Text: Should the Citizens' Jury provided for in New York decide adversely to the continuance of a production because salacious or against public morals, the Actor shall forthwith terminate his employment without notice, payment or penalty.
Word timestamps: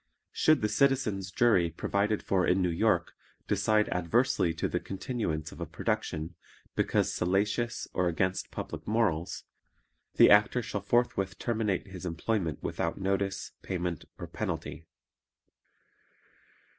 Should 0.31 0.63
the 0.63 0.67
Citizens' 0.67 1.29
Jury 1.29 1.69
provided 1.69 2.23
for 2.23 2.43
in 2.47 2.59
New 2.59 2.71
York 2.71 3.13
decide 3.47 3.87
adversely 3.89 4.51
to 4.55 4.67
the 4.67 4.79
continuance 4.79 5.51
of 5.51 5.61
a 5.61 5.67
production 5.67 6.33
because 6.75 7.13
salacious 7.13 7.87
or 7.93 8.07
against 8.07 8.49
public 8.49 8.87
morals, 8.87 9.43
the 10.15 10.31
Actor 10.31 10.63
shall 10.63 10.81
forthwith 10.81 11.37
terminate 11.37 11.89
his 11.89 12.03
employment 12.03 12.63
without 12.63 12.97
notice, 12.99 13.51
payment 13.61 14.05
or 14.17 14.25
penalty. 14.25 14.87